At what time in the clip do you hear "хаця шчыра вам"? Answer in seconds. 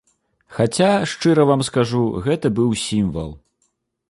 0.55-1.61